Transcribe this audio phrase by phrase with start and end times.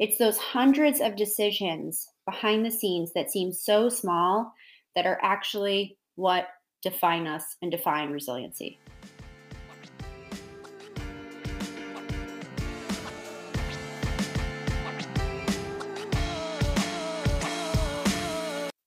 [0.00, 4.52] It's those hundreds of decisions behind the scenes that seem so small
[4.96, 6.48] that are actually what
[6.82, 8.80] define us and define resiliency.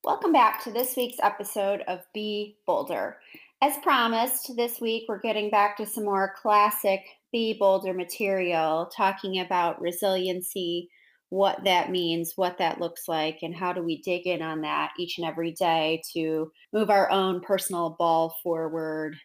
[0.03, 3.19] Welcome back to this week's episode of Be Bolder.
[3.59, 7.01] As promised, this week we're getting back to some more classic
[7.31, 10.89] Be Bolder material, talking about resiliency,
[11.29, 14.91] what that means, what that looks like, and how do we dig in on that
[14.99, 19.15] each and every day to move our own personal ball forward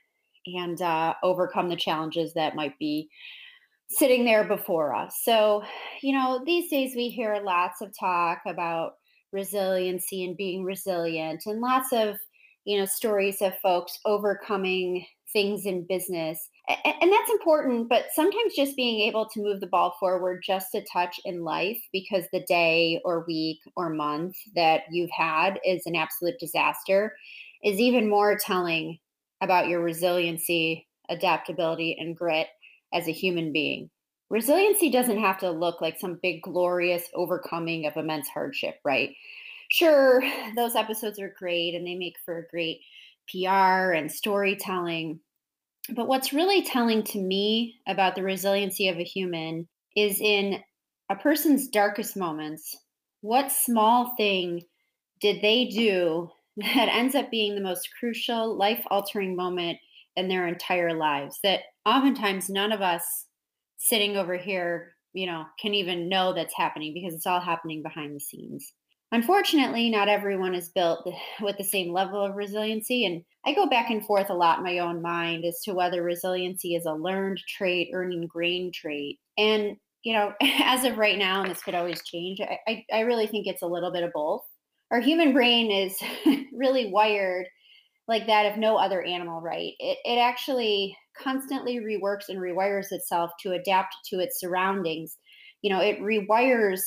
[0.47, 3.11] and uh, overcome the challenges that might be
[3.91, 5.21] sitting there before us.
[5.23, 5.63] So,
[6.03, 8.93] you know, these days we hear lots of talk about
[9.31, 12.17] resiliency and being resilient and lots of,
[12.65, 18.77] you know, stories of folks overcoming things in business and that's important but sometimes just
[18.77, 23.01] being able to move the ball forward just a touch in life because the day
[23.03, 27.17] or week or month that you've had is an absolute disaster
[27.65, 28.99] is even more telling
[29.41, 32.49] about your resiliency adaptability and grit
[32.93, 33.91] as a human being.
[34.31, 39.15] Resiliency doesn't have to look like some big glorious overcoming of immense hardship right
[39.73, 40.23] sure
[40.55, 42.81] those episodes are great and they make for a great
[43.31, 45.19] pr and storytelling
[45.91, 50.63] but what's really telling to me about the resiliency of a human is in
[51.11, 52.77] a person's darkest moments,
[53.21, 54.63] what small thing
[55.21, 59.79] did they do that ends up being the most crucial, life altering moment
[60.17, 63.27] in their entire lives that oftentimes none of us
[63.79, 68.15] sitting over here, you know, can even know that's happening because it's all happening behind
[68.15, 68.73] the scenes.
[69.13, 71.07] Unfortunately, not everyone is built
[71.43, 73.05] with the same level of resiliency.
[73.05, 76.03] And I go back and forth a lot in my own mind as to whether
[76.03, 79.19] resiliency is a learned trait or an ingrained trait.
[79.37, 80.33] And, you know,
[80.65, 83.63] as of right now, and this could always change, I, I, I really think it's
[83.63, 84.43] a little bit of both.
[84.91, 85.95] Our human brain is
[86.55, 87.47] really wired
[88.09, 89.75] like that of no other animal, right?
[89.79, 95.19] It, it actually constantly reworks and rewires itself to adapt to its surroundings.
[95.61, 96.81] You know, it rewires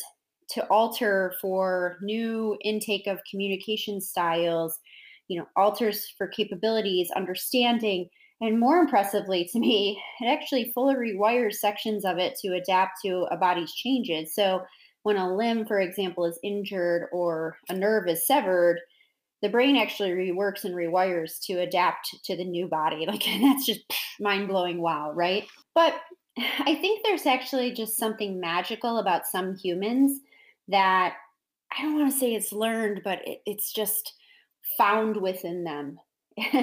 [0.49, 4.79] to alter for new intake of communication styles,
[5.27, 8.09] you know, alters for capabilities, understanding,
[8.41, 13.27] and more impressively to me, it actually fully rewires sections of it to adapt to
[13.31, 14.35] a body's changes.
[14.35, 14.61] So
[15.03, 18.79] when a limb, for example, is injured or a nerve is severed,
[19.41, 23.05] the brain actually reworks and rewires to adapt to the new body.
[23.07, 23.81] Like that's just
[24.19, 25.45] mind blowing wow, right?
[25.73, 25.95] But
[26.37, 30.21] I think there's actually just something magical about some humans
[30.67, 31.15] that
[31.77, 34.13] I don't want to say it's learned, but it, it's just
[34.77, 35.97] found within them.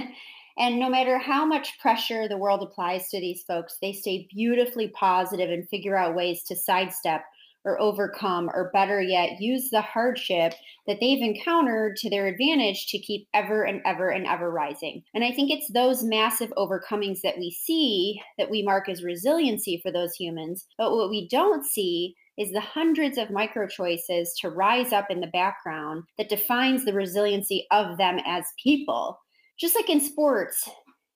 [0.58, 4.88] and no matter how much pressure the world applies to these folks, they stay beautifully
[4.88, 7.22] positive and figure out ways to sidestep
[7.64, 10.52] or overcome, or better yet, use the hardship
[10.88, 15.00] that they've encountered to their advantage to keep ever and ever and ever rising.
[15.14, 19.78] And I think it's those massive overcomings that we see that we mark as resiliency
[19.80, 20.66] for those humans.
[20.76, 25.20] But what we don't see is the hundreds of micro choices to rise up in
[25.20, 29.18] the background that defines the resiliency of them as people.
[29.58, 30.68] Just like in sports,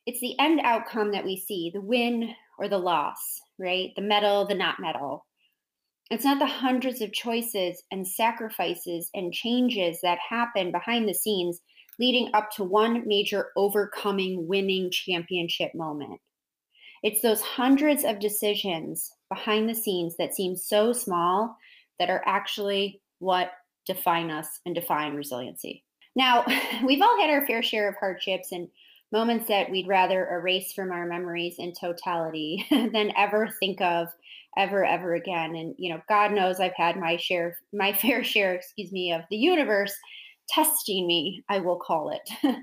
[0.07, 3.91] it's the end outcome that we see the win or the loss, right?
[3.97, 5.27] The medal, the not medal.
[6.11, 11.61] It's not the hundreds of choices and sacrifices and changes that happen behind the scenes
[11.99, 16.21] leading up to one major overcoming winning championship moment.
[17.03, 21.57] It's those hundreds of decisions behind the scenes that seem so small
[21.99, 23.53] that are actually what
[23.87, 25.85] define us and define resiliency.
[26.15, 26.45] Now,
[26.85, 28.69] we've all had our fair share of hardships and
[29.13, 34.09] moments that we'd rather erase from our memories in totality than ever think of
[34.57, 38.55] ever ever again and you know god knows i've had my share my fair share
[38.55, 39.95] excuse me of the universe
[40.49, 42.57] testing me i will call it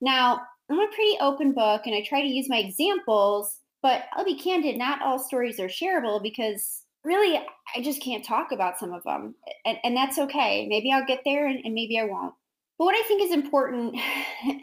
[0.00, 0.40] now
[0.70, 4.38] i'm a pretty open book and i try to use my examples but I'll be
[4.38, 7.36] candid, not all stories are shareable because really
[7.76, 9.34] I just can't talk about some of them.
[9.64, 10.66] And, and that's okay.
[10.68, 12.34] Maybe I'll get there and, and maybe I won't.
[12.78, 13.96] But what I think is important,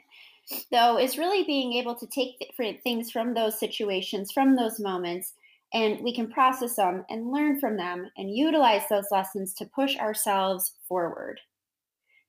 [0.71, 5.33] though, is really being able to take different things from those situations, from those moments,
[5.73, 9.95] and we can process them and learn from them and utilize those lessons to push
[9.97, 11.39] ourselves forward.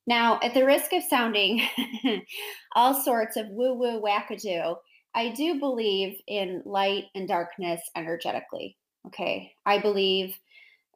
[0.06, 1.62] Now, at the risk of sounding
[2.74, 4.76] all sorts of woo woo wackadoo,
[5.14, 8.76] I do believe in light and darkness energetically.
[9.06, 9.52] Okay.
[9.66, 10.38] I believe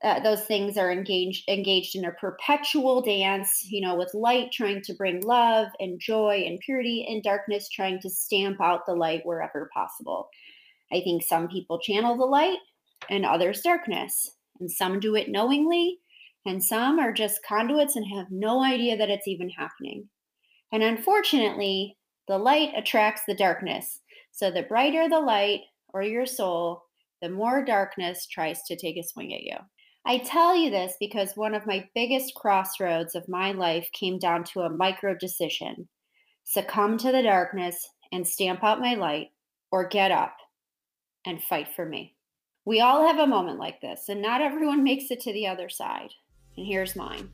[0.03, 4.83] uh, those things are engaged engaged in a perpetual dance, you know, with light trying
[4.83, 9.25] to bring love and joy and purity, and darkness trying to stamp out the light
[9.25, 10.29] wherever possible.
[10.93, 12.59] I think some people channel the light
[13.09, 16.01] and others darkness, and some do it knowingly
[16.47, 20.09] and some are just conduits and have no idea that it's even happening.
[20.73, 21.97] And unfortunately,
[22.29, 24.01] the light attracts the darkness.
[24.35, 25.61] So the brighter the light
[25.93, 26.83] or your soul,
[27.23, 29.57] the more darkness tries to take a swing at you.
[30.05, 34.45] I tell you this because one of my biggest crossroads of my life came down
[34.45, 35.89] to a micro decision
[36.45, 39.29] succumb to the darkness and stamp out my light,
[39.73, 40.37] or get up
[41.27, 42.15] and fight for me.
[42.65, 45.69] We all have a moment like this, and not everyone makes it to the other
[45.69, 46.11] side.
[46.57, 47.31] And here's mine.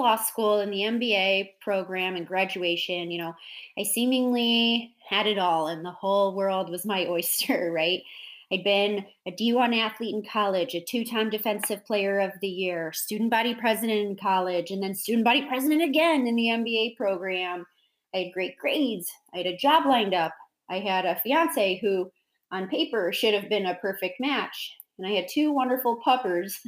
[0.00, 3.34] Law school and the MBA program and graduation, you know,
[3.78, 8.02] I seemingly had it all and the whole world was my oyster, right?
[8.52, 12.92] I'd been a D1 athlete in college, a two time defensive player of the year,
[12.92, 17.64] student body president in college, and then student body president again in the MBA program.
[18.12, 19.08] I had great grades.
[19.32, 20.34] I had a job lined up.
[20.68, 22.10] I had a fiance who,
[22.50, 24.72] on paper, should have been a perfect match.
[24.98, 26.58] And I had two wonderful puppers,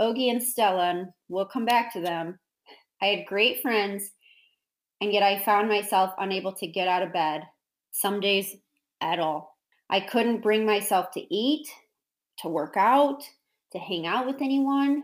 [0.00, 2.38] Ogie and Stella, and we'll come back to them.
[3.02, 4.12] I had great friends,
[5.00, 7.42] and yet I found myself unable to get out of bed,
[7.90, 8.56] some days
[9.00, 9.58] at all.
[9.90, 11.66] I couldn't bring myself to eat,
[12.38, 13.24] to work out,
[13.72, 15.02] to hang out with anyone.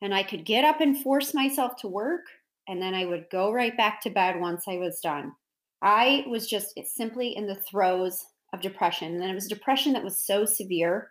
[0.00, 2.22] And I could get up and force myself to work,
[2.68, 5.32] and then I would go right back to bed once I was done.
[5.82, 9.20] I was just eh, simply in the throes of depression.
[9.20, 11.10] And it was depression that was so severe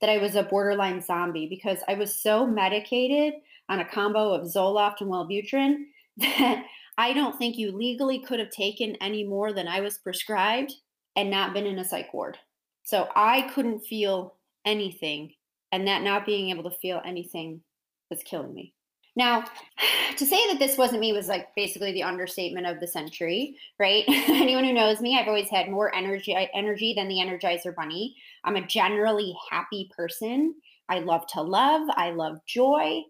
[0.00, 3.34] that I was a borderline zombie because I was so medicated
[3.72, 5.84] on a combo of Zoloft and Wellbutrin
[6.18, 6.64] that
[6.98, 10.74] I don't think you legally could have taken any more than I was prescribed
[11.16, 12.36] and not been in a psych ward.
[12.84, 14.34] So I couldn't feel
[14.66, 15.32] anything.
[15.72, 17.62] And that not being able to feel anything
[18.10, 18.74] was killing me.
[19.16, 19.44] Now,
[20.18, 24.04] to say that this wasn't me was like basically the understatement of the century, right?
[24.08, 28.16] Anyone who knows me, I've always had more energy energy than the Energizer Bunny.
[28.44, 30.56] I'm a generally happy person.
[30.90, 31.88] I love to love.
[31.96, 33.02] I love joy.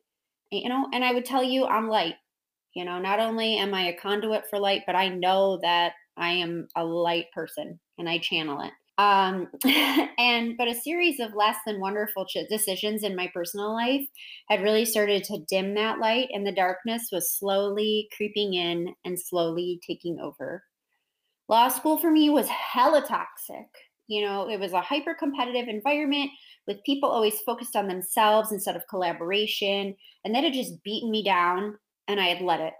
[0.52, 2.16] You know, and I would tell you I'm light.
[2.74, 6.30] You know, not only am I a conduit for light, but I know that I
[6.30, 8.72] am a light person and I channel it.
[8.98, 9.48] Um,
[10.18, 14.06] and but a series of less than wonderful ch- decisions in my personal life
[14.50, 19.18] had really started to dim that light, and the darkness was slowly creeping in and
[19.18, 20.64] slowly taking over.
[21.48, 23.68] Law school for me was hella toxic.
[24.12, 26.32] You know, it was a hyper competitive environment
[26.66, 31.24] with people always focused on themselves instead of collaboration, and that had just beaten me
[31.24, 32.74] down, and I had let it.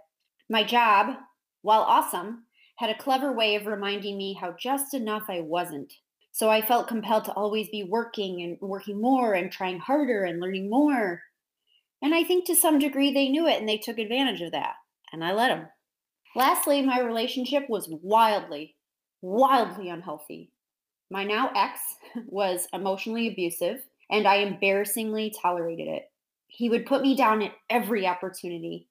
[0.47, 1.15] My job,
[1.63, 2.45] while awesome,
[2.77, 5.91] had a clever way of reminding me how just enough I wasn't.
[6.31, 10.39] So I felt compelled to always be working and working more and trying harder and
[10.39, 11.23] learning more.
[12.03, 14.75] And I think to some degree they knew it and they took advantage of that.
[15.11, 15.67] And I let them.
[16.35, 18.75] Lastly, my relationship was wildly,
[19.23, 20.52] wildly unhealthy.
[21.11, 21.79] My now ex
[22.27, 26.11] was emotionally abusive, and I embarrassingly tolerated it.
[26.47, 28.87] He would put me down at every opportunity,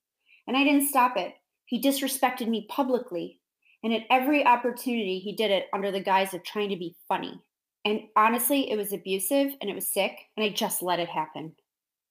[0.46, 1.34] and I didn't stop it.
[1.66, 3.40] He disrespected me publicly,
[3.82, 7.40] and at every opportunity, he did it under the guise of trying to be funny.
[7.84, 11.54] And honestly, it was abusive and it was sick, and I just let it happen.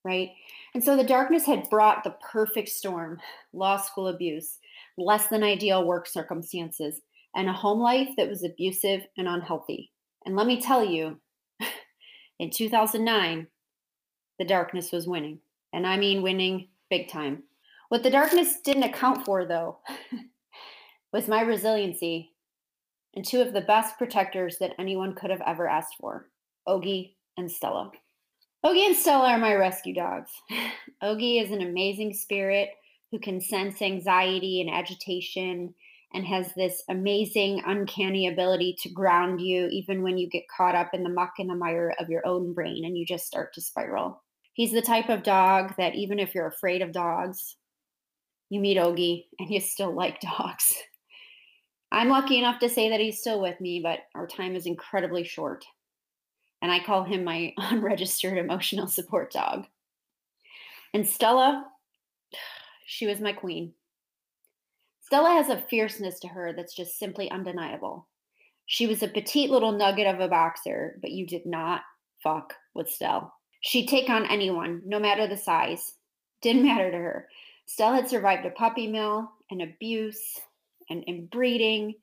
[0.03, 0.31] Right.
[0.73, 3.19] And so the darkness had brought the perfect storm
[3.53, 4.57] law school abuse,
[4.97, 7.01] less than ideal work circumstances,
[7.35, 9.91] and a home life that was abusive and unhealthy.
[10.25, 11.19] And let me tell you,
[12.39, 13.47] in 2009,
[14.39, 15.39] the darkness was winning.
[15.73, 17.43] And I mean winning big time.
[17.89, 19.79] What the darkness didn't account for, though,
[21.13, 22.31] was my resiliency
[23.15, 26.29] and two of the best protectors that anyone could have ever asked for
[26.67, 27.91] Ogie and Stella.
[28.65, 30.31] Ogie and Stella are my rescue dogs.
[31.03, 32.69] Ogie is an amazing spirit
[33.11, 35.73] who can sense anxiety and agitation
[36.13, 40.93] and has this amazing, uncanny ability to ground you even when you get caught up
[40.93, 43.61] in the muck and the mire of your own brain and you just start to
[43.61, 44.21] spiral.
[44.53, 47.55] He's the type of dog that even if you're afraid of dogs,
[48.49, 50.75] you meet Ogie and you still like dogs.
[51.91, 55.23] I'm lucky enough to say that he's still with me, but our time is incredibly
[55.23, 55.65] short.
[56.61, 59.65] And I call him my unregistered emotional support dog.
[60.93, 61.65] And Stella,
[62.85, 63.73] she was my queen.
[65.11, 68.07] Stella has a fierceness to her that's just simply undeniable.
[68.65, 71.81] She was a petite little nugget of a boxer, but you did not
[72.23, 73.29] fuck with Stella.
[73.59, 75.95] She'd take on anyone, no matter the size.
[76.41, 77.27] Didn't matter to her.
[77.65, 80.39] Stella had survived a puppy mill, and abuse,
[80.89, 81.95] and, inbreeding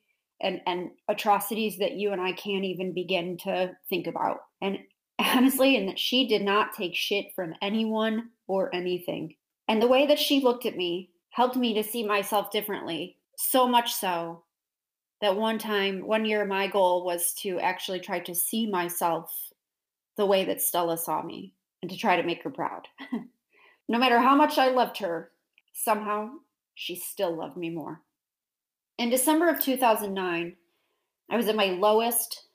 [0.43, 4.41] and, and atrocities that you and I can't even begin to think about.
[4.61, 4.81] And
[5.19, 9.35] honestly, and that she did not take shit from anyone or anything.
[9.67, 13.17] And the way that she looked at me helped me to see myself differently.
[13.37, 14.43] So much so
[15.21, 19.33] that one time, one year, my goal was to actually try to see myself
[20.17, 22.89] the way that Stella saw me and to try to make her proud.
[23.89, 25.31] no matter how much I loved her,
[25.73, 26.31] somehow
[26.75, 28.01] she still loved me more.
[28.99, 30.57] In December of 2009,
[31.31, 32.49] I was at my lowest,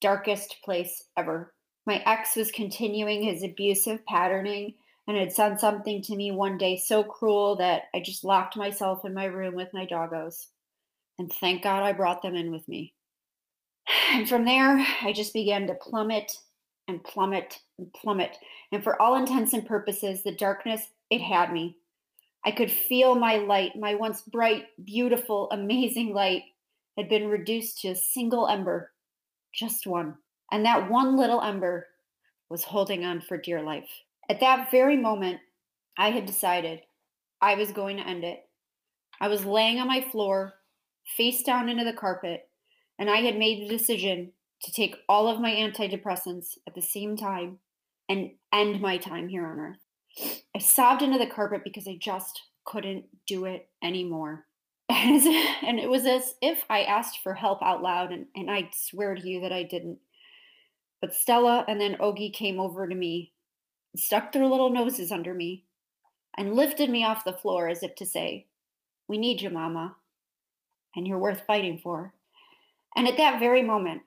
[0.00, 1.52] darkest place ever.
[1.84, 4.76] My ex was continuing his abusive patterning
[5.10, 9.04] and had said something to me one day so cruel that I just locked myself
[9.04, 10.46] in my room with my doggos.
[11.18, 12.94] And thank God I brought them in with me.
[14.12, 16.32] And from there, I just began to plummet
[16.86, 18.36] and plummet and plummet.
[18.70, 21.76] And for all intents and purposes, the darkness, it had me.
[22.44, 26.42] I could feel my light, my once bright, beautiful, amazing light,
[26.96, 28.92] had been reduced to a single ember,
[29.52, 30.14] just one.
[30.52, 31.88] And that one little ember
[32.48, 33.90] was holding on for dear life.
[34.30, 35.40] At that very moment,
[35.98, 36.82] I had decided
[37.40, 38.38] I was going to end it.
[39.20, 40.54] I was laying on my floor,
[41.16, 42.48] face down into the carpet,
[42.96, 44.30] and I had made the decision
[44.62, 47.58] to take all of my antidepressants at the same time
[48.08, 50.38] and end my time here on earth.
[50.54, 54.46] I sobbed into the carpet because I just couldn't do it anymore.
[54.88, 59.16] and it was as if I asked for help out loud, and, and I swear
[59.16, 59.98] to you that I didn't.
[61.00, 63.32] But Stella and then Ogie came over to me,
[63.96, 65.64] stuck their little noses under me,
[66.36, 68.46] and lifted me off the floor as if to say,
[69.08, 69.96] We need you, Mama,
[70.94, 72.12] and you're worth fighting for.
[72.96, 74.02] And at that very moment,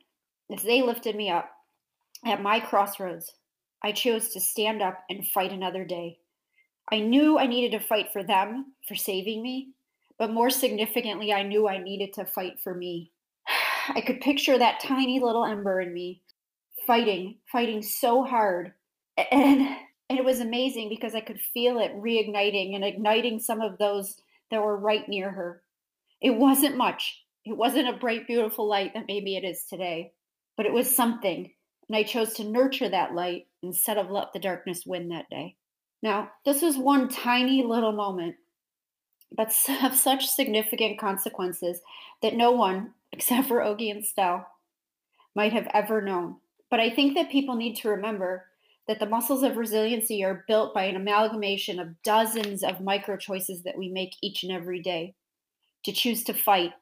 [0.52, 1.50] as they lifted me up
[2.26, 3.34] at my crossroads,
[3.84, 6.20] I chose to stand up and fight another day.
[6.92, 9.70] I knew I needed to fight for them for saving me,
[10.18, 13.12] but more significantly, I knew I needed to fight for me.
[13.90, 16.22] I could picture that tiny little ember in me
[16.86, 18.74] fighting, fighting so hard.
[19.18, 19.68] And,
[20.10, 24.16] and it was amazing because I could feel it reigniting and igniting some of those
[24.52, 25.62] that were right near her.
[26.22, 27.24] It wasn't much.
[27.46, 30.14] It wasn't a bright, beautiful light that maybe it is today,
[30.56, 31.52] but it was something.
[31.90, 35.58] And I chose to nurture that light instead of let the darkness win that day.
[36.02, 38.36] Now, this was one tiny little moment
[39.36, 41.82] but have such significant consequences
[42.22, 44.48] that no one, except for Ogie and Stell,
[45.36, 46.38] might have ever known.
[46.70, 48.46] But I think that people need to remember
[48.88, 53.64] that the muscles of resiliency are built by an amalgamation of dozens of micro choices
[53.64, 55.14] that we make each and every day
[55.86, 56.74] to choose to fight,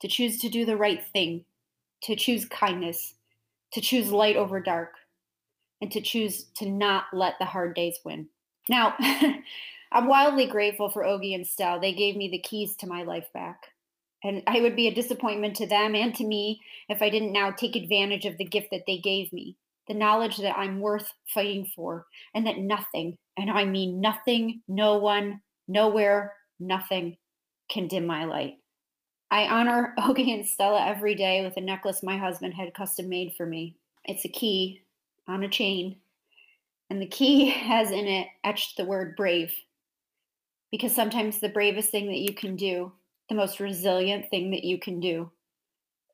[0.00, 1.44] to choose to do the right thing,
[2.02, 3.14] to choose kindness,
[3.72, 4.92] to choose light over dark,
[5.80, 8.28] and to choose to not let the hard days win.
[8.68, 8.94] Now,
[9.92, 11.80] I'm wildly grateful for Ogie and Stell.
[11.80, 13.60] They gave me the keys to my life back.
[14.24, 17.50] And I would be a disappointment to them and to me if I didn't now
[17.50, 19.56] take advantage of the gift that they gave me
[19.88, 24.98] the knowledge that I'm worth fighting for, and that nothing, and I mean nothing, no
[24.98, 27.16] one, nowhere, nothing
[27.68, 28.54] can dim my light.
[29.30, 33.34] I honor Ogie and Stella every day with a necklace my husband had custom made
[33.36, 33.76] for me.
[34.04, 34.82] It's a key
[35.28, 35.96] on a chain,
[36.90, 39.52] and the key has in it etched the word brave
[40.70, 42.92] because sometimes the bravest thing that you can do,
[43.28, 45.30] the most resilient thing that you can do,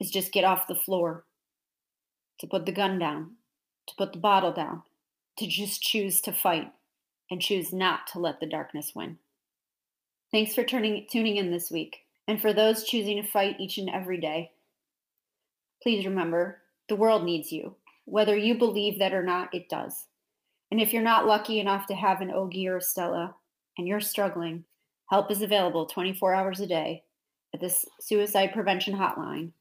[0.00, 1.24] is just get off the floor,
[2.38, 3.32] to put the gun down,
[3.86, 4.82] to put the bottle down,
[5.38, 6.72] to just choose to fight
[7.30, 9.18] and choose not to let the darkness win.
[10.30, 11.98] Thanks for turning, tuning in this week.
[12.28, 14.52] And for those choosing to fight each and every day,
[15.82, 16.58] please remember
[16.88, 17.74] the world needs you.
[18.04, 20.06] Whether you believe that or not, it does.
[20.70, 23.34] And if you're not lucky enough to have an Ogie or a Stella,
[23.76, 24.64] and you're struggling,
[25.10, 27.04] help is available 24 hours a day
[27.54, 29.52] at this suicide prevention hotline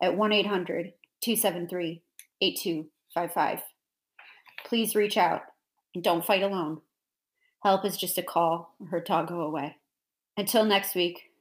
[0.00, 2.02] at 1 800 273
[2.40, 2.90] 8255.
[4.64, 5.42] Please reach out
[5.94, 6.80] and don't fight alone.
[7.62, 9.76] Help is just a call or her go away.
[10.36, 11.32] Until next week,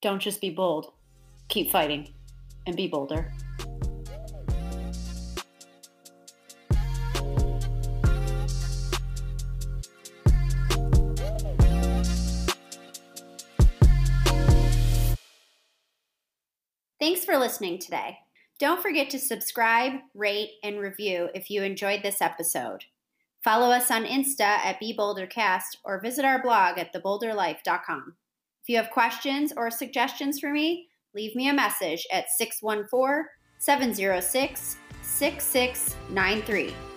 [0.00, 0.92] don't just be bold,
[1.48, 2.14] keep fighting
[2.66, 3.32] and be bolder.
[17.00, 18.18] Thanks for listening today.
[18.62, 22.84] Don't forget to subscribe, rate, and review if you enjoyed this episode.
[23.42, 28.14] Follow us on Insta at BeBolderCast or visit our blog at thebolderlife.com.
[28.62, 33.24] If you have questions or suggestions for me, leave me a message at 614
[33.58, 36.91] 706 6693.